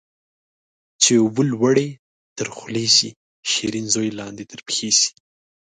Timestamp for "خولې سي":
2.55-3.09